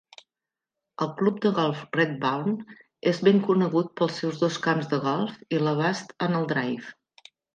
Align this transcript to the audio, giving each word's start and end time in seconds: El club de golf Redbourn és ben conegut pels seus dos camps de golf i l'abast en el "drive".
El 1.05 1.09
club 1.19 1.35
de 1.43 1.49
golf 1.57 1.81
Redbourn 1.97 2.55
és 3.11 3.21
ben 3.29 3.43
conegut 3.49 3.93
pels 4.01 4.17
seus 4.23 4.41
dos 4.47 4.57
camps 4.65 4.89
de 4.95 5.01
golf 5.05 5.37
i 5.57 5.63
l'abast 5.67 6.17
en 6.29 6.39
el 6.41 6.49
"drive". 6.57 7.33